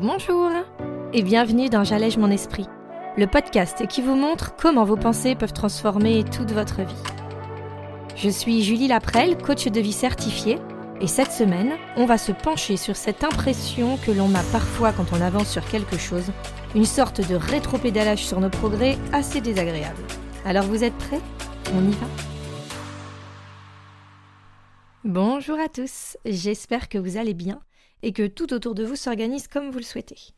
Bonjour 0.00 0.52
et 1.12 1.22
bienvenue 1.24 1.68
dans 1.68 1.82
J'allège 1.82 2.18
mon 2.18 2.30
esprit, 2.30 2.68
le 3.16 3.26
podcast 3.26 3.84
qui 3.88 4.00
vous 4.00 4.14
montre 4.14 4.54
comment 4.54 4.84
vos 4.84 4.96
pensées 4.96 5.34
peuvent 5.34 5.52
transformer 5.52 6.22
toute 6.22 6.52
votre 6.52 6.82
vie. 6.82 7.02
Je 8.14 8.28
suis 8.28 8.62
Julie 8.62 8.86
Laprelle, 8.86 9.36
coach 9.36 9.66
de 9.66 9.80
vie 9.80 9.92
certifiée, 9.92 10.60
et 11.00 11.08
cette 11.08 11.32
semaine, 11.32 11.72
on 11.96 12.06
va 12.06 12.16
se 12.16 12.30
pencher 12.30 12.76
sur 12.76 12.94
cette 12.94 13.24
impression 13.24 13.96
que 13.96 14.12
l'on 14.12 14.32
a 14.36 14.42
parfois 14.52 14.92
quand 14.92 15.12
on 15.12 15.20
avance 15.20 15.50
sur 15.50 15.68
quelque 15.68 15.98
chose, 15.98 16.30
une 16.76 16.84
sorte 16.84 17.28
de 17.28 17.34
rétropédalage 17.34 18.24
sur 18.24 18.38
nos 18.38 18.50
progrès 18.50 18.96
assez 19.12 19.40
désagréable. 19.40 20.04
Alors 20.44 20.66
vous 20.66 20.84
êtes 20.84 20.96
prêts? 20.96 21.20
On 21.74 21.84
y 21.84 21.90
va? 21.90 22.06
Bonjour 25.02 25.58
à 25.58 25.68
tous, 25.68 26.16
j'espère 26.24 26.88
que 26.88 26.98
vous 26.98 27.16
allez 27.16 27.34
bien 27.34 27.58
et 28.02 28.12
que 28.12 28.26
tout 28.26 28.52
autour 28.52 28.74
de 28.74 28.84
vous 28.84 28.96
s'organise 28.96 29.48
comme 29.48 29.70
vous 29.70 29.78
le 29.78 29.84
souhaitez. 29.84 30.34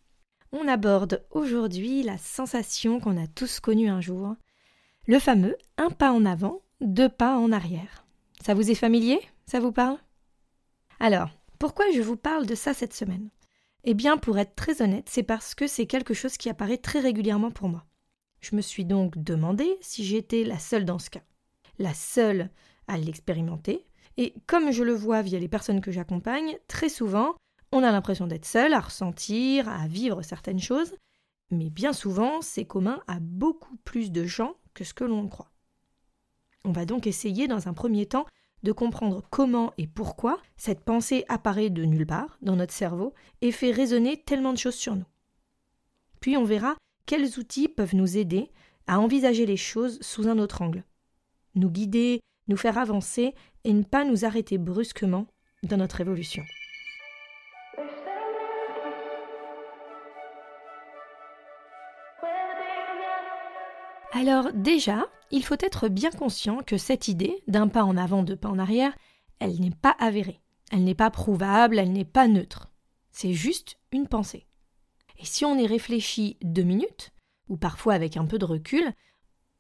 On 0.52 0.66
aborde 0.66 1.24
aujourd'hui 1.30 2.02
la 2.02 2.18
sensation 2.18 3.01
qu'on 3.01 3.23
a 3.23 3.27
tous 3.27 3.60
connue 3.60 3.88
un 3.88 4.01
jour, 4.01 4.34
le 5.06 5.18
fameux 5.18 5.56
un 5.77 5.91
pas 5.91 6.12
en 6.12 6.24
avant, 6.24 6.62
deux 6.80 7.09
pas 7.09 7.37
en 7.38 7.52
arrière. 7.52 8.04
Ça 8.42 8.54
vous 8.54 8.70
est 8.70 8.74
familier? 8.74 9.20
Ça 9.46 9.60
vous 9.60 9.73
parle? 9.73 9.98
Alors, 10.98 11.30
pourquoi 11.59 11.87
je 11.92 12.01
vous 12.01 12.16
parle 12.16 12.46
de 12.46 12.54
ça 12.54 12.74
cette 12.74 12.95
semaine? 12.95 13.30
Eh 13.84 13.95
bien, 13.95 14.16
pour 14.16 14.38
être 14.38 14.54
très 14.54 14.82
honnête, 14.82 15.09
c'est 15.09 15.23
parce 15.23 15.54
que 15.54 15.66
c'est 15.66 15.87
quelque 15.87 16.15
chose 16.15 16.37
qui 16.37 16.51
apparaît 16.51 16.79
très 16.79 17.01
régulièrement 17.01 17.51
pour 17.51 17.68
moi. 17.68 17.87
Je 18.40 18.56
me 18.56 18.60
suis 18.60 18.84
donc 18.84 19.18
demandé 19.18 19.77
si 19.80 20.04
j'étais 20.04 20.45
la 20.45 20.59
seule 20.59 20.84
dans 20.84 20.98
ce 20.98 21.10
cas. 21.10 21.23
La 21.79 21.95
seule 21.95 22.51
à 22.88 22.98
l'expérimenter. 22.98 23.87
Et 24.16 24.34
comme 24.46 24.73
je 24.73 24.82
le 24.82 24.92
vois 24.92 25.23
via 25.23 25.38
les 25.38 25.48
personnes 25.48 25.80
que 25.80 25.92
j'accompagne, 25.92 26.59
très 26.66 26.88
souvent, 26.88 27.34
on 27.73 27.83
a 27.83 27.92
l'impression 27.92 28.27
d'être 28.27 28.47
seul 28.47 28.73
à 28.73 28.80
ressentir, 28.80 29.68
à 29.68 29.87
vivre 29.87 30.23
certaines 30.23 30.60
choses, 30.60 30.95
mais 31.51 31.71
bien 31.71 31.93
souvent 31.93 32.40
c'est 32.43 32.65
commun 32.65 33.01
à 33.07 33.18
beaucoup 33.21 33.76
plus 33.85 34.10
de 34.10 34.24
gens 34.24 34.54
que 34.74 34.85
ce 34.85 34.95
que 34.95 35.04
l'on 35.04 35.29
croit. 35.29 35.51
On 36.65 36.73
va 36.73 36.85
donc 36.85 37.07
essayer 37.07 37.48
dans 37.48 37.68
un 37.68 37.73
premier 37.73 38.07
temps 38.07 38.26
de 38.63 38.73
comprendre 38.73 39.23
comment 39.30 39.73
et 39.79 39.87
pourquoi 39.87 40.38
cette 40.57 40.85
pensée 40.85 41.24
apparaît 41.29 41.71
de 41.71 41.85
nulle 41.85 42.07
part 42.07 42.38
dans 42.43 42.57
notre 42.57 42.74
cerveau 42.74 43.15
et 43.41 43.52
fait 43.52 43.71
résonner 43.71 44.23
tellement 44.23 44.52
de 44.52 44.59
choses 44.59 44.74
sur 44.74 44.95
nous. 44.95 45.07
Puis 46.21 46.37
on 46.37 46.45
verra 46.45 46.76
quels 47.07 47.38
outils 47.38 47.68
peuvent 47.68 47.95
nous 47.95 48.18
aider 48.18 48.51
à 48.87 49.01
envisager 49.01 49.46
les 49.46 49.57
choses 49.57 49.98
sous 50.02 50.29
un 50.29 50.38
autre 50.38 50.60
angle, 50.60 50.85
nous 51.54 51.71
guider, 51.71 52.21
nous 52.48 52.57
faire 52.57 52.76
avancer 52.76 53.35
et 53.65 53.73
ne 53.73 53.82
pas 53.82 54.04
nous 54.04 54.24
arrêter 54.24 54.59
brusquement 54.59 55.26
dans 55.63 55.79
notre 55.79 56.01
évolution. 56.01 56.43
Alors 64.12 64.53
déjà, 64.53 65.06
il 65.31 65.44
faut 65.44 65.56
être 65.61 65.89
bien 65.89 66.11
conscient 66.11 66.62
que 66.66 66.77
cette 66.77 67.09
idée 67.09 67.43
d'un 67.47 67.69
pas 67.69 67.84
en 67.84 67.97
avant, 67.97 68.22
deux 68.22 68.37
pas 68.37 68.49
en 68.49 68.59
arrière, 68.59 68.93
elle 69.39 69.61
n'est 69.61 69.71
pas 69.71 69.94
avérée, 69.99 70.41
elle 70.72 70.84
n'est 70.84 70.97
pas 70.97 71.11
prouvable, 71.11 71.78
elle 71.78 71.93
n'est 71.93 72.05
pas 72.05 72.27
neutre. 72.27 72.71
C'est 73.12 73.33
juste 73.33 73.78
une 73.93 74.09
pensée. 74.09 74.47
Et 75.19 75.25
si 75.25 75.44
on 75.44 75.56
y 75.56 75.66
réfléchit 75.66 76.38
deux 76.43 76.62
minutes, 76.62 77.12
ou 77.49 77.56
parfois 77.56 77.94
avec 77.94 78.16
un 78.16 78.27
peu 78.27 78.38
de 78.38 78.44
recul, 78.44 78.93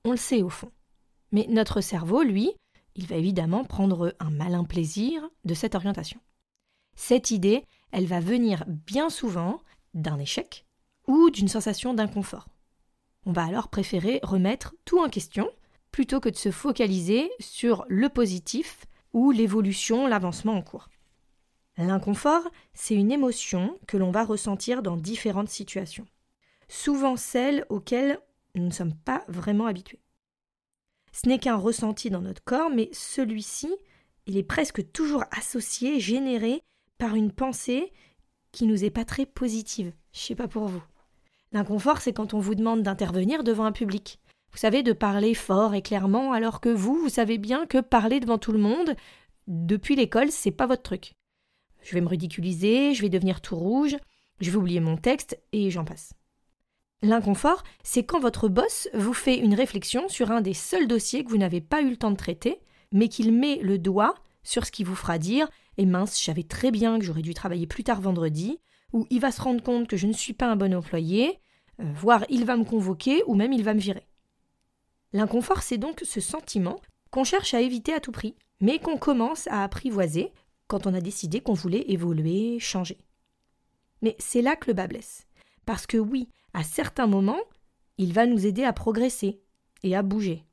on 0.04 0.10
le 0.12 0.16
sait 0.16 0.42
au 0.42 0.48
fond. 0.48 0.72
Mais 1.32 1.46
notre 1.48 1.80
cerveau, 1.80 2.22
lui, 2.22 2.52
il 2.96 3.06
va 3.06 3.16
évidemment 3.16 3.64
prendre 3.64 4.14
un 4.18 4.30
malin 4.30 4.64
plaisir 4.64 5.28
de 5.44 5.54
cette 5.54 5.74
orientation. 5.74 6.20
Cette 6.96 7.30
idée, 7.30 7.64
elle 7.92 8.06
va 8.06 8.20
venir 8.20 8.64
bien 8.66 9.10
souvent 9.10 9.60
d'un 9.94 10.18
échec 10.18 10.66
ou 11.06 11.30
d'une 11.30 11.48
sensation 11.48 11.94
d'inconfort. 11.94 12.49
On 13.26 13.32
va 13.32 13.44
alors 13.44 13.68
préférer 13.68 14.20
remettre 14.22 14.74
tout 14.84 14.98
en 14.98 15.08
question 15.08 15.50
plutôt 15.90 16.20
que 16.20 16.28
de 16.28 16.36
se 16.36 16.50
focaliser 16.50 17.30
sur 17.38 17.84
le 17.88 18.08
positif 18.08 18.86
ou 19.12 19.30
l'évolution, 19.30 20.06
l'avancement 20.06 20.54
en 20.54 20.62
cours. 20.62 20.88
L'inconfort, 21.76 22.42
c'est 22.74 22.94
une 22.94 23.12
émotion 23.12 23.78
que 23.86 23.96
l'on 23.96 24.10
va 24.10 24.24
ressentir 24.24 24.82
dans 24.82 24.96
différentes 24.96 25.48
situations, 25.48 26.06
souvent 26.68 27.16
celles 27.16 27.64
auxquelles 27.68 28.20
nous 28.54 28.64
ne 28.64 28.72
sommes 28.72 28.94
pas 28.94 29.24
vraiment 29.28 29.66
habitués. 29.66 30.00
Ce 31.12 31.28
n'est 31.28 31.38
qu'un 31.38 31.56
ressenti 31.56 32.10
dans 32.10 32.20
notre 32.20 32.44
corps, 32.44 32.70
mais 32.70 32.88
celui-ci, 32.92 33.74
il 34.26 34.36
est 34.36 34.44
presque 34.44 34.92
toujours 34.92 35.24
associé, 35.30 36.00
généré 36.00 36.62
par 36.98 37.16
une 37.16 37.32
pensée 37.32 37.92
qui 38.52 38.66
nous 38.66 38.84
est 38.84 38.90
pas 38.90 39.04
très 39.04 39.26
positive. 39.26 39.92
Je 40.12 40.20
sais 40.20 40.34
pas 40.34 40.48
pour 40.48 40.66
vous. 40.66 40.82
L'inconfort, 41.52 42.00
c'est 42.00 42.12
quand 42.12 42.34
on 42.34 42.38
vous 42.38 42.54
demande 42.54 42.82
d'intervenir 42.82 43.42
devant 43.42 43.64
un 43.64 43.72
public. 43.72 44.20
Vous 44.52 44.58
savez, 44.58 44.82
de 44.82 44.92
parler 44.92 45.34
fort 45.34 45.74
et 45.74 45.82
clairement, 45.82 46.32
alors 46.32 46.60
que 46.60 46.68
vous, 46.68 46.96
vous 46.96 47.08
savez 47.08 47.38
bien 47.38 47.66
que 47.66 47.78
parler 47.78 48.20
devant 48.20 48.38
tout 48.38 48.52
le 48.52 48.58
monde, 48.58 48.94
depuis 49.46 49.96
l'école, 49.96 50.30
c'est 50.30 50.50
pas 50.50 50.66
votre 50.66 50.82
truc. 50.82 51.14
Je 51.82 51.94
vais 51.94 52.00
me 52.00 52.08
ridiculiser, 52.08 52.94
je 52.94 53.02
vais 53.02 53.08
devenir 53.08 53.40
tout 53.40 53.56
rouge, 53.56 53.96
je 54.40 54.50
vais 54.50 54.56
oublier 54.56 54.80
mon 54.80 54.96
texte, 54.96 55.38
et 55.52 55.70
j'en 55.70 55.84
passe. 55.84 56.12
L'inconfort, 57.02 57.62
c'est 57.82 58.04
quand 58.04 58.20
votre 58.20 58.48
boss 58.48 58.88
vous 58.92 59.14
fait 59.14 59.38
une 59.38 59.54
réflexion 59.54 60.08
sur 60.08 60.30
un 60.30 60.42
des 60.42 60.54
seuls 60.54 60.86
dossiers 60.86 61.24
que 61.24 61.30
vous 61.30 61.38
n'avez 61.38 61.60
pas 61.60 61.80
eu 61.80 61.90
le 61.90 61.96
temps 61.96 62.10
de 62.10 62.16
traiter, 62.16 62.60
mais 62.92 63.08
qu'il 63.08 63.32
met 63.32 63.56
le 63.62 63.78
doigt 63.78 64.14
sur 64.42 64.66
ce 64.66 64.72
qui 64.72 64.84
vous 64.84 64.94
fera 64.94 65.18
dire 65.18 65.48
Et 65.78 65.86
mince, 65.86 66.18
je 66.18 66.24
savais 66.24 66.42
très 66.42 66.70
bien 66.70 66.98
que 66.98 67.04
j'aurais 67.04 67.22
dû 67.22 67.34
travailler 67.34 67.66
plus 67.66 67.84
tard 67.84 68.00
vendredi, 68.00 68.60
ou 68.92 69.06
il 69.10 69.20
va 69.20 69.30
se 69.30 69.40
rendre 69.40 69.62
compte 69.62 69.88
que 69.88 69.96
je 69.96 70.06
ne 70.06 70.12
suis 70.12 70.32
pas 70.32 70.46
un 70.46 70.56
bon 70.56 70.74
employé, 70.74 71.38
euh, 71.80 71.92
voire 71.94 72.24
il 72.28 72.44
va 72.44 72.56
me 72.56 72.64
convoquer, 72.64 73.22
ou 73.26 73.34
même 73.34 73.52
il 73.52 73.62
va 73.62 73.74
me 73.74 73.80
virer. 73.80 74.06
L'inconfort, 75.12 75.62
c'est 75.62 75.78
donc 75.78 76.00
ce 76.04 76.20
sentiment 76.20 76.80
qu'on 77.10 77.24
cherche 77.24 77.54
à 77.54 77.60
éviter 77.60 77.92
à 77.92 78.00
tout 78.00 78.12
prix, 78.12 78.36
mais 78.60 78.78
qu'on 78.78 78.96
commence 78.96 79.46
à 79.48 79.64
apprivoiser 79.64 80.32
quand 80.68 80.86
on 80.86 80.94
a 80.94 81.00
décidé 81.00 81.40
qu'on 81.40 81.54
voulait 81.54 81.90
évoluer, 81.90 82.58
changer. 82.60 82.98
Mais 84.02 84.14
c'est 84.18 84.42
là 84.42 84.56
que 84.56 84.68
le 84.68 84.74
bas 84.74 84.86
blesse. 84.86 85.26
Parce 85.66 85.86
que 85.86 85.96
oui, 85.96 86.28
à 86.54 86.62
certains 86.62 87.06
moments, 87.06 87.40
il 87.98 88.12
va 88.12 88.26
nous 88.26 88.46
aider 88.46 88.64
à 88.64 88.72
progresser 88.72 89.40
et 89.82 89.96
à 89.96 90.02
bouger. 90.02 90.44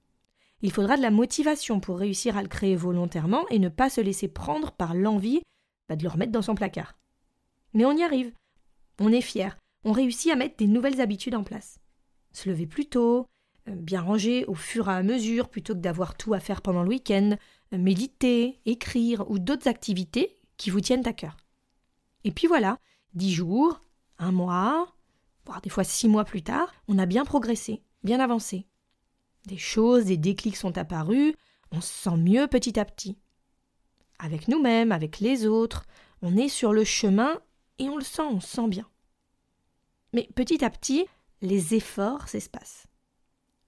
Il 0.61 0.71
faudra 0.71 0.97
de 0.97 1.01
la 1.03 1.11
motivation 1.11 1.79
pour 1.79 1.99
réussir 1.99 2.35
à 2.35 2.41
le 2.41 2.47
créer 2.47 2.75
volontairement 2.75 3.47
et 3.49 3.59
ne 3.59 3.69
pas 3.69 3.89
se 3.89 4.01
laisser 4.01 4.27
prendre 4.27 4.71
par 4.71 4.95
l'envie 4.95 5.41
bah, 5.87 5.95
de 5.95 6.03
le 6.03 6.09
remettre 6.09 6.31
dans 6.31 6.41
son 6.41 6.55
placard. 6.55 6.97
Mais 7.73 7.85
on 7.85 7.91
y 7.91 8.03
arrive. 8.03 8.33
On 8.99 9.11
est 9.11 9.21
fier. 9.21 9.57
On 9.83 9.91
réussit 9.91 10.31
à 10.31 10.35
mettre 10.35 10.57
des 10.57 10.67
nouvelles 10.67 11.01
habitudes 11.01 11.35
en 11.35 11.43
place. 11.43 11.79
Se 12.33 12.49
lever 12.49 12.67
plus 12.67 12.87
tôt, 12.87 13.27
euh, 13.69 13.75
bien 13.75 14.01
ranger 14.01 14.45
au 14.45 14.55
fur 14.55 14.89
et 14.89 14.93
à 14.93 15.03
mesure 15.03 15.49
plutôt 15.49 15.73
que 15.73 15.79
d'avoir 15.79 16.15
tout 16.15 16.33
à 16.33 16.39
faire 16.39 16.61
pendant 16.61 16.83
le 16.83 16.89
week-end, 16.89 17.37
euh, 17.73 17.77
méditer, 17.77 18.59
écrire 18.65 19.29
ou 19.29 19.39
d'autres 19.39 19.67
activités 19.67 20.37
qui 20.57 20.69
vous 20.69 20.81
tiennent 20.81 21.07
à 21.07 21.13
cœur. 21.13 21.37
Et 22.23 22.31
puis 22.31 22.47
voilà, 22.47 22.79
dix 23.13 23.33
jours, 23.33 23.81
un 24.19 24.31
mois, 24.31 24.93
voire 25.45 25.61
des 25.61 25.69
fois 25.69 25.83
six 25.83 26.07
mois 26.07 26.25
plus 26.25 26.41
tard, 26.41 26.73
on 26.87 26.97
a 26.97 27.05
bien 27.05 27.25
progressé, 27.25 27.83
bien 28.03 28.19
avancé. 28.19 28.65
Des 29.45 29.57
choses, 29.57 30.05
des 30.05 30.17
déclics 30.17 30.57
sont 30.57 30.77
apparus, 30.77 31.33
on 31.71 31.81
se 31.81 31.93
sent 31.93 32.17
mieux 32.17 32.47
petit 32.47 32.79
à 32.79 32.85
petit. 32.85 33.17
Avec 34.19 34.47
nous-mêmes, 34.47 34.91
avec 34.91 35.19
les 35.19 35.45
autres, 35.45 35.85
on 36.21 36.35
est 36.35 36.49
sur 36.49 36.73
le 36.73 36.83
chemin 36.83 37.39
et 37.79 37.89
on 37.89 37.97
le 37.97 38.03
sent, 38.03 38.23
on 38.23 38.39
sent 38.39 38.67
bien. 38.67 38.87
Mais 40.13 40.29
petit 40.35 40.63
à 40.63 40.69
petit, 40.69 41.05
les 41.41 41.75
efforts 41.75 42.27
s'espacent. 42.27 42.87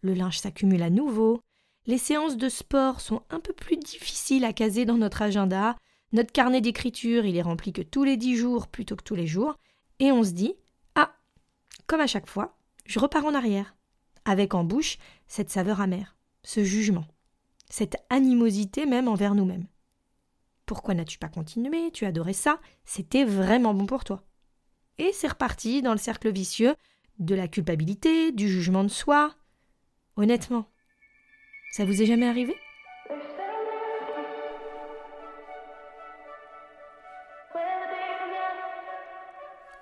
Le 0.01 0.13
linge 0.13 0.39
s'accumule 0.39 0.83
à 0.83 0.89
nouveau, 0.89 1.41
les 1.85 1.97
séances 1.97 2.37
de 2.37 2.49
sport 2.49 3.01
sont 3.01 3.23
un 3.29 3.39
peu 3.39 3.53
plus 3.53 3.77
difficiles 3.77 4.45
à 4.45 4.53
caser 4.53 4.85
dans 4.85 4.97
notre 4.97 5.21
agenda, 5.21 5.75
notre 6.11 6.31
carnet 6.31 6.61
d'écriture 6.61 7.25
il 7.25 7.35
est 7.35 7.41
rempli 7.41 7.73
que 7.73 7.81
tous 7.81 8.03
les 8.03 8.17
dix 8.17 8.35
jours 8.35 8.67
plutôt 8.67 8.95
que 8.95 9.03
tous 9.03 9.15
les 9.15 9.27
jours, 9.27 9.56
et 10.00 10.12
on 10.12 10.23
se 10.23 10.31
dit 10.31 10.53
Ah, 10.95 11.13
comme 11.88 12.01
à 12.01 12.07
chaque 12.07 12.27
fois, 12.27 12.57
je 12.85 13.00
repars 13.00 13.25
en 13.25 13.33
arrière, 13.35 13.75
avec 14.25 14.53
en 14.53 14.63
bouche 14.63 14.97
cette 15.27 15.50
saveur 15.50 15.81
amère, 15.81 16.15
ce 16.44 16.63
jugement, 16.63 17.05
cette 17.69 17.97
animosité 18.09 18.85
même 18.85 19.07
envers 19.07 19.35
nous-mêmes. 19.35 19.67
Pourquoi 20.69 20.94
n'as-tu 20.94 21.18
pas 21.18 21.30
continué? 21.30 21.89
Tu 21.89 22.06
adorais 22.06 22.31
ça, 22.31 22.60
c'était 22.86 23.25
vraiment 23.25 23.74
bon 23.74 23.88
pour 23.88 24.04
toi. 24.04 24.21
Et 25.00 25.12
c'est 25.13 25.30
reparti 25.30 25.81
dans 25.81 25.94
le 25.94 25.98
cercle 25.98 26.31
vicieux 26.31 26.75
de 27.18 27.33
la 27.33 27.48
culpabilité, 27.48 28.31
du 28.31 28.48
jugement 28.48 28.83
de 28.83 28.89
soi. 28.89 29.33
Honnêtement, 30.16 30.69
ça 31.71 31.86
vous 31.86 32.04
est 32.04 32.06
jamais 32.06 32.27
arrivé? 32.27 32.56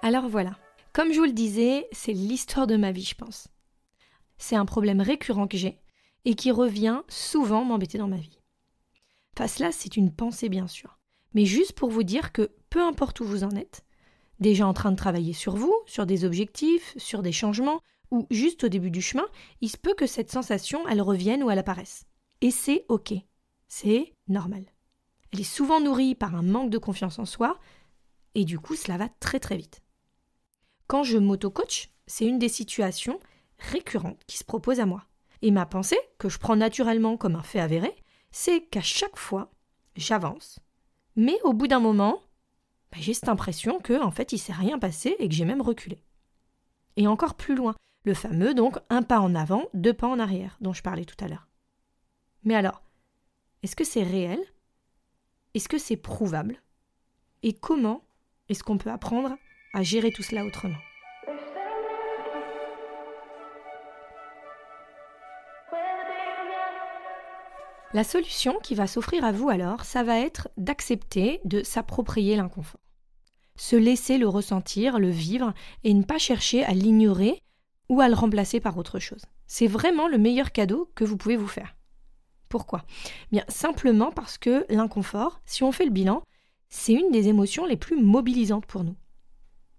Alors 0.01 0.30
voilà, 0.30 0.56
comme 0.94 1.12
je 1.12 1.19
vous 1.19 1.25
le 1.25 1.33
disais, 1.33 1.90
c'est 1.92 2.13
l'histoire 2.13 2.66
de 2.66 2.78
ma 2.78 2.94
vie, 2.94 3.04
je 3.04 3.16
pense. 3.16 3.50
C'est 4.38 4.56
un 4.56 4.66
problème 4.66 5.01
récurrent 5.01 5.50
que 5.50 5.57
j'ai 5.57 5.81
et 6.24 6.33
qui 6.33 6.50
revient 6.50 7.01
souvent 7.10 7.66
m'embêter 7.66 7.98
dans 7.98 8.07
ma 8.07 8.16
vie. 8.16 8.37
Enfin, 9.38 9.48
cela, 9.48 9.72
c'est 9.72 9.98
une 9.98 10.12
pensée, 10.12 10.50
bien 10.50 10.66
sûr. 10.66 10.98
Mais 11.36 11.45
juste 11.45 11.74
pour 11.74 11.92
vous 11.92 12.01
dire 12.01 12.31
que 12.31 12.50
peu 12.72 12.81
importe 12.81 13.19
où 13.19 13.24
vous 13.24 13.44
en 13.44 13.51
êtes, 13.51 13.86
déjà 14.39 14.66
en 14.66 14.74
train 14.74 14.89
de 14.92 14.98
travailler 14.98 15.34
sur 15.34 15.56
vous, 15.56 15.75
sur 15.86 16.07
des 16.07 16.25
objectifs, 16.25 16.95
sur 16.98 17.22
des 17.22 17.31
changements, 17.31 17.80
ou 18.10 18.25
juste 18.31 18.63
au 18.63 18.68
début 18.68 18.89
du 18.89 19.00
chemin, 19.00 19.28
il 19.62 19.69
se 19.69 19.78
peut 19.78 19.94
que 19.94 20.07
cette 20.07 20.31
sensation, 20.31 20.88
elle 20.88 21.04
revienne 21.04 21.44
ou 21.44 21.51
elle 21.51 21.60
apparaisse. 21.60 22.07
Et 22.42 22.50
c'est 22.50 22.86
OK. 22.89 23.13
C'est 23.68 24.12
normal. 24.28 24.66
Elle 25.31 25.42
est 25.42 25.44
souvent 25.44 25.80
nourrie 25.80 26.16
par 26.16 26.33
un 26.33 26.42
manque 26.42 26.72
de 26.72 26.80
confiance 26.80 27.19
en 27.19 27.25
soi, 27.25 27.60
et 28.33 28.44
du 28.44 28.57
coup, 28.57 28.75
cela 28.75 28.98
va 28.98 29.07
très 29.19 29.40
très 29.40 29.56
vite. 29.56 29.83
Quand 30.88 31.04
je 31.04 31.19
m'auto-coach, 31.19 31.90
c'est 32.07 32.25
une 32.25 32.40
des 32.40 32.50
situations 32.50 33.19
récurrentes 33.60 34.24
qui 34.25 34.40
se 34.40 34.44
propose 34.44 34.80
à 34.80 34.88
moi. 34.88 35.04
Et 35.44 35.51
ma 35.51 35.68
pensée, 35.68 36.00
que 36.18 36.28
je 36.28 36.40
prends 36.40 36.56
naturellement 36.56 37.18
comme 37.18 37.36
un 37.36 37.44
fait 37.44 37.60
avéré, 37.60 37.94
c'est 38.38 38.62
qu'à 38.62 38.81
chaque 38.81 39.18
fois, 39.18 39.50
j'avance, 39.95 40.60
mais 41.16 41.42
au 41.44 41.54
bout 41.54 41.68
d'un 41.68 41.80
moment, 41.80 42.22
bah, 42.92 43.00
j'ai 43.00 43.16
cette 43.16 43.30
impression 43.30 43.80
que 43.80 44.00
en 44.00 44.12
fait 44.12 44.31
il 44.31 44.38
s'est 44.38 44.54
rien 44.54 44.78
passé 44.78 45.16
et 45.18 45.28
que 45.28 45.34
j'ai 45.34 45.44
même 45.44 45.63
reculé. 45.63 46.04
Et 46.98 47.07
encore 47.07 47.34
plus 47.34 47.56
loin, 47.56 47.75
le 48.04 48.13
fameux 48.13 48.54
donc 48.54 48.78
un 48.92 49.01
pas 49.01 49.22
en 49.22 49.34
avant, 49.34 49.66
deux 49.74 49.94
pas 49.94 50.06
en 50.06 50.19
arrière 50.19 50.56
dont 50.62 50.72
je 50.72 50.84
parlais 50.84 51.04
tout 51.04 51.16
à 51.19 51.28
l'heure. 51.28 51.48
Mais 52.44 52.54
alors, 52.54 52.84
est-ce 53.63 53.75
que 53.75 53.84
c'est 53.84 54.04
réel? 54.04 54.40
Est-ce 55.56 55.68
que 55.68 55.80
c'est 55.80 55.98
prouvable? 55.98 56.62
Et 57.42 57.54
comment 57.54 58.04
est-ce 58.50 58.63
qu'on 58.63 58.78
peut 58.78 58.92
apprendre 58.92 59.36
à 59.74 59.81
gérer 59.81 60.12
tout 60.12 60.24
cela 60.24 60.45
autrement? 60.45 60.78
La 67.94 68.04
solution 68.04 68.60
qui 68.62 68.75
va 68.75 68.86
s'offrir 68.86 69.24
à 69.24 69.31
vous 69.31 69.50
alors, 69.50 69.86
ça 69.86 70.04
va 70.04 70.19
être 70.19 70.50
d'accepter 70.57 71.39
de 71.45 71.63
s'approprier 71.63 72.36
l'inconfort. 72.36 72.81
Se 73.56 73.78
laisser 73.78 74.18
le 74.18 74.28
ressentir, 74.28 75.00
le 75.00 75.10
vivre, 75.10 75.54
et 75.86 75.94
ne 75.94 76.04
pas 76.04 76.18
chercher 76.18 76.66
à 76.66 76.74
l'ignorer 76.74 77.42
ou 77.88 78.01
à 78.01 78.10
le 78.10 78.13
remplacer 78.13 78.60
par 78.60 78.78
autre 78.78 79.00
chose. 79.00 79.25
C'est 79.48 79.68
vraiment 79.68 80.10
le 80.10 80.18
meilleur 80.18 80.51
cadeau 80.51 80.92
que 80.95 81.06
vous 81.06 81.16
pouvez 81.16 81.38
vous 81.38 81.48
faire. 81.48 81.75
Pourquoi? 82.50 82.84
Bien 83.31 83.45
simplement 83.48 84.12
parce 84.12 84.38
que 84.38 84.66
l'inconfort, 84.69 85.40
si 85.45 85.63
on 85.63 85.72
fait 85.72 85.86
le 85.86 85.92
bilan, 85.92 86.24
c'est 86.69 86.94
une 86.94 87.12
des 87.12 87.30
émotions 87.30 87.66
les 87.66 87.78
plus 87.78 88.01
mobilisantes 88.01 88.66
pour 88.66 88.83
nous. 88.83 88.95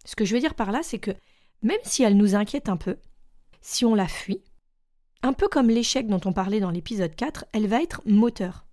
Ce 0.07 0.17
que 0.17 0.25
je 0.25 0.35
veux 0.35 0.41
dire 0.41 0.55
par 0.55 0.73
là, 0.73 0.81
c'est 0.83 0.99
que 0.99 1.11
même 1.63 1.79
si 1.85 2.03
elle 2.03 2.17
nous 2.17 2.35
inquiète 2.35 2.71
un 2.71 2.79
peu, 2.79 2.97
si 3.61 3.85
on 3.85 3.95
la 3.95 4.09
fuit, 4.09 4.43
un 5.23 5.33
peu 5.33 5.49
comme 5.49 5.69
l'échec 5.69 6.07
dont 6.07 6.21
on 6.25 6.33
parlait 6.33 6.61
dans 6.61 6.71
l'épisode 6.71 7.15
4, 7.15 7.47
elle 7.53 7.67
va 7.67 7.83
être 7.83 8.03
moteur. 8.07 8.67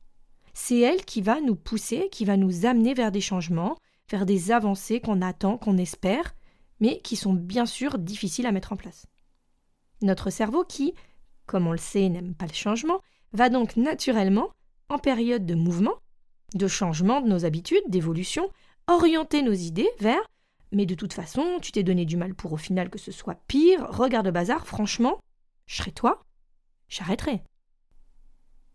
C'est 0.53 0.80
elle 0.80 1.03
qui 1.03 1.21
va 1.21 1.42
nous 1.42 1.56
pousser, 1.56 2.09
qui 2.12 2.25
va 2.25 2.38
nous 2.38 2.65
amener 2.65 2.94
vers 2.94 3.12
des 3.12 3.21
changements, 3.21 3.77
vers 4.09 4.25
des 4.25 4.51
avancées 4.51 5.01
qu'on 5.01 5.21
attend, 5.21 5.57
qu'on 5.57 5.77
espère, 5.77 6.36
mais 6.80 7.00
qui 7.01 7.15
sont 7.15 7.33
bien 7.33 7.65
sûr 7.65 7.97
difficiles 7.97 8.45
à 8.45 8.51
mettre 8.51 8.71
en 8.74 8.77
place. 8.77 9.06
Notre 10.01 10.30
cerveau 10.30 10.63
qui, 10.63 10.94
comme 11.45 11.68
on 11.68 11.71
le 11.71 11.77
sait, 11.77 12.09
n'aime 12.09 12.36
pas 12.36 12.45
le 12.45 12.53
changement, 12.53 13.01
va 13.33 13.50
donc 13.50 13.75
naturellement, 13.75 14.50
en 14.89 15.00
période 15.00 15.45
de 15.45 15.56
mouvement, 15.56 15.95
de 16.53 16.68
changement 16.68 17.21
de 17.21 17.27
nos 17.27 17.44
habitudes, 17.44 17.83
d'évolution, 17.88 18.50
orienter 18.88 19.42
nos 19.42 19.53
idées 19.53 19.89
vers 20.00 20.21
mais 20.75 20.86
de 20.86 20.95
toute 20.95 21.13
façon, 21.13 21.59
tu 21.62 21.71
t'es 21.71 21.83
donné 21.83 22.06
du 22.06 22.18
mal 22.18 22.36
pour 22.36 22.51
au 22.51 22.57
final 22.57 22.89
que 22.89 23.00
ce 23.00 23.12
soit 23.12 23.39
pire, 23.47 23.88
regarde 23.89 24.30
bazar, 24.30 24.68
franchement, 24.68 25.19
je 25.68 25.77
serais 25.77 25.92
toi, 25.92 26.25
j'arrêterai. 26.88 27.42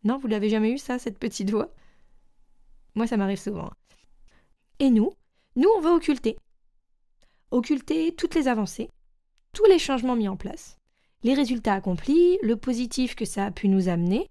Non, 0.05 0.19
vous 0.19 0.27
l'avez 0.27 0.49
jamais 0.49 0.71
eu 0.71 0.79
ça, 0.79 0.99
cette 0.99 1.19
petite 1.19 1.51
voix? 1.51 1.73
Moi, 2.95 3.07
ça 3.07 3.17
m'arrive 3.17 3.39
souvent. 3.39 3.71
Et 4.79 4.91
nous 4.91 5.13
Nous, 5.57 5.69
on 5.77 5.81
va 5.81 5.93
occulter. 5.93 6.37
Occulter 7.51 8.15
toutes 8.15 8.35
les 8.35 8.49
avancées, 8.49 8.91
tous 9.53 9.65
les 9.67 9.79
changements 9.79 10.17
mis 10.17 10.29
en 10.29 10.37
place, 10.37 10.79
les 11.23 11.35
résultats 11.35 11.75
accomplis, 11.75 12.39
le 12.43 12.57
positif 12.57 13.15
que 13.15 13.25
ça 13.25 13.47
a 13.47 13.51
pu 13.51 13.69
nous 13.69 13.89
amener, 13.89 14.31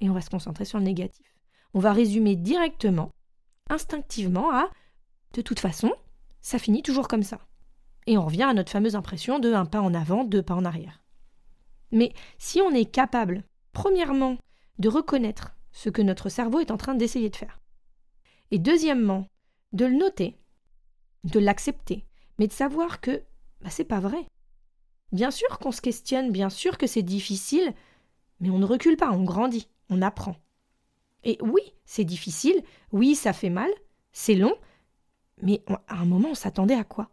et 0.00 0.10
on 0.10 0.14
va 0.14 0.20
se 0.20 0.30
concentrer 0.30 0.64
sur 0.64 0.78
le 0.78 0.84
négatif. 0.84 1.36
On 1.74 1.80
va 1.80 1.92
résumer 1.92 2.36
directement, 2.36 3.10
instinctivement, 3.68 4.50
à 4.52 4.70
de 5.34 5.42
toute 5.42 5.60
façon, 5.60 5.92
ça 6.40 6.58
finit 6.58 6.82
toujours 6.82 7.08
comme 7.08 7.22
ça. 7.22 7.40
Et 8.06 8.16
on 8.16 8.24
revient 8.24 8.44
à 8.44 8.54
notre 8.54 8.72
fameuse 8.72 8.96
impression 8.96 9.38
de 9.38 9.52
un 9.52 9.66
pas 9.66 9.80
en 9.80 9.92
avant, 9.94 10.24
deux 10.24 10.42
pas 10.42 10.54
en 10.54 10.64
arrière. 10.64 11.02
Mais 11.92 12.12
si 12.38 12.60
on 12.60 12.70
est 12.70 12.90
capable, 12.90 13.44
premièrement, 13.72 14.36
de 14.78 14.88
reconnaître 14.88 15.56
ce 15.72 15.90
que 15.90 16.02
notre 16.02 16.28
cerveau 16.28 16.60
est 16.60 16.70
en 16.70 16.76
train 16.76 16.94
d'essayer 16.94 17.30
de 17.30 17.36
faire, 17.36 17.60
et 18.50 18.58
deuxièmement, 18.58 19.26
de 19.72 19.86
le 19.86 19.96
noter, 19.96 20.38
de 21.24 21.40
l'accepter, 21.40 22.04
mais 22.38 22.46
de 22.46 22.52
savoir 22.52 23.00
que 23.00 23.22
bah, 23.60 23.70
c'est 23.70 23.84
pas 23.84 24.00
vrai. 24.00 24.26
Bien 25.12 25.30
sûr 25.30 25.58
qu'on 25.58 25.72
se 25.72 25.80
questionne, 25.80 26.30
bien 26.30 26.50
sûr 26.50 26.78
que 26.78 26.86
c'est 26.86 27.02
difficile, 27.02 27.74
mais 28.40 28.50
on 28.50 28.58
ne 28.58 28.66
recule 28.66 28.96
pas, 28.96 29.10
on 29.10 29.24
grandit, 29.24 29.68
on 29.88 30.02
apprend. 30.02 30.36
Et 31.24 31.38
oui, 31.40 31.74
c'est 31.84 32.04
difficile, 32.04 32.62
oui, 32.92 33.14
ça 33.14 33.32
fait 33.32 33.50
mal, 33.50 33.70
c'est 34.12 34.34
long, 34.34 34.54
mais 35.42 35.62
à 35.88 36.00
un 36.00 36.04
moment, 36.04 36.30
on 36.30 36.34
s'attendait 36.34 36.74
à 36.74 36.84
quoi? 36.84 37.10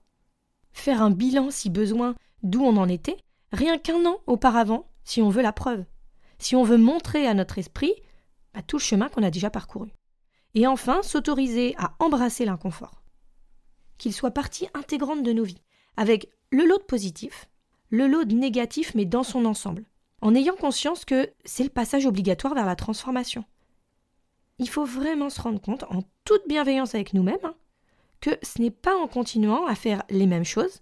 Faire 0.71 1.01
un 1.01 1.11
bilan 1.11 1.49
si 1.51 1.69
besoin 1.69 2.15
d'où 2.41 2.61
on 2.61 2.77
en 2.77 2.89
était, 2.89 3.17
rien 3.53 3.77
qu'un 3.77 4.05
an 4.05 4.19
auparavant, 4.27 4.89
si 5.05 5.21
on 5.21 5.29
veut 5.29 5.41
la 5.41 5.53
preuve, 5.53 5.85
si 6.39 6.55
on 6.55 6.63
veut 6.63 6.77
montrer 6.77 7.27
à 7.27 7.33
notre 7.33 7.57
esprit 7.57 7.93
bah, 8.53 8.61
tout 8.61 8.77
le 8.77 8.81
chemin 8.81 9.07
qu'on 9.07 9.23
a 9.23 9.31
déjà 9.31 9.49
parcouru. 9.49 9.91
Et 10.55 10.67
enfin, 10.67 11.01
s'autoriser 11.01 11.75
à 11.77 11.95
embrasser 11.99 12.45
l'inconfort. 12.45 13.01
Qu'il 13.97 14.13
soit 14.13 14.31
partie 14.31 14.67
intégrante 14.73 15.23
de 15.23 15.31
nos 15.31 15.43
vies, 15.43 15.61
avec 15.97 16.29
le 16.51 16.65
lot 16.65 16.77
de 16.77 16.83
positif, 16.83 17.49
le 17.89 18.07
lot 18.07 18.25
de 18.25 18.35
négatif, 18.35 18.93
mais 18.95 19.05
dans 19.05 19.23
son 19.23 19.45
ensemble, 19.45 19.85
en 20.21 20.35
ayant 20.35 20.55
conscience 20.55 21.05
que 21.05 21.31
c'est 21.45 21.63
le 21.63 21.69
passage 21.69 22.05
obligatoire 22.05 22.53
vers 22.53 22.65
la 22.65 22.75
transformation. 22.75 23.45
Il 24.59 24.69
faut 24.69 24.85
vraiment 24.85 25.29
se 25.29 25.41
rendre 25.41 25.61
compte, 25.61 25.83
en 25.89 26.03
toute 26.25 26.47
bienveillance 26.47 26.95
avec 26.95 27.13
nous-mêmes, 27.13 27.37
hein, 27.43 27.55
que 28.21 28.31
ce 28.41 28.61
n'est 28.61 28.71
pas 28.71 28.95
en 28.95 29.07
continuant 29.07 29.65
à 29.65 29.75
faire 29.75 30.03
les 30.09 30.27
mêmes 30.27 30.45
choses, 30.45 30.81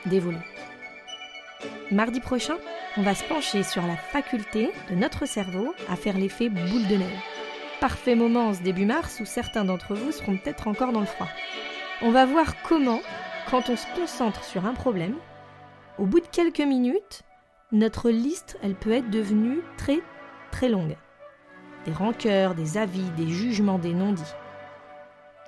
d'évoluer. 0.06 0.38
Mardi 1.90 2.21
prochain, 2.21 2.56
on 2.97 3.02
va 3.02 3.14
se 3.14 3.25
pencher 3.25 3.62
sur 3.62 3.87
la 3.87 3.97
faculté 3.97 4.71
de 4.90 4.95
notre 4.95 5.26
cerveau 5.26 5.75
à 5.88 5.97
faire 5.97 6.16
l'effet 6.16 6.49
boule 6.49 6.87
de 6.88 6.97
neige. 6.97 7.23
Parfait 7.80 8.14
moment 8.14 8.49
en 8.49 8.54
ce 8.54 8.62
début 8.62 8.87
mars 8.87 9.21
où 9.21 9.26
certains 9.26 9.64
d'entre 9.64 9.95
vous 9.95 10.12
seront 10.12 10.37
peut-être 10.37 10.66
encore 10.66 10.92
dans 10.92 11.00
le 11.00 11.06
froid. 11.06 11.28
On 12.02 12.11
va 12.11 12.26
voir 12.26 12.62
comment, 12.62 13.00
quand 13.50 13.71
on 13.71 13.76
se 13.76 13.87
concentre 13.95 14.45
sur 14.45 14.66
un 14.66 14.75
problème, 14.75 15.14
au 15.99 16.06
bout 16.06 16.21
de 16.21 16.26
quelques 16.26 16.61
minutes, 16.61 17.23
notre 17.73 18.11
liste, 18.11 18.59
elle 18.62 18.75
peut 18.75 18.92
être 18.92 19.11
devenue 19.11 19.61
très 19.76 20.00
très 20.50 20.68
longue. 20.68 20.97
Des 21.85 21.92
rancœurs, 21.92 22.54
des 22.54 22.78
avis, 22.78 23.11
des 23.16 23.28
jugements, 23.28 23.78
des 23.78 23.92
non-dits. 23.92 24.23